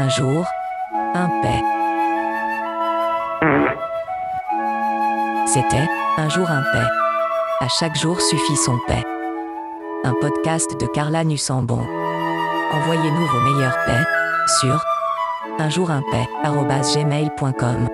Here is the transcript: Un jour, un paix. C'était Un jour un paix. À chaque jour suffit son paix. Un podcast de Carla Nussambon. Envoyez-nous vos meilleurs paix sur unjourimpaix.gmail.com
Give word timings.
Un 0.00 0.08
jour, 0.10 0.46
un 0.92 1.28
paix. 1.42 1.60
C'était 5.48 5.88
Un 6.18 6.28
jour 6.28 6.48
un 6.48 6.62
paix. 6.72 6.86
À 7.58 7.66
chaque 7.80 7.96
jour 7.96 8.20
suffit 8.20 8.56
son 8.56 8.78
paix. 8.86 9.02
Un 10.04 10.14
podcast 10.20 10.80
de 10.80 10.86
Carla 10.86 11.24
Nussambon. 11.24 11.84
Envoyez-nous 12.72 13.26
vos 13.26 13.40
meilleurs 13.40 13.76
paix 13.86 14.04
sur 14.60 14.80
unjourimpaix.gmail.com 15.58 17.88